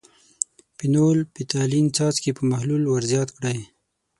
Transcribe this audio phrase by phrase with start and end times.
[0.77, 3.59] فینول– فتالین څاڅکي په محلول ور زیات کړئ.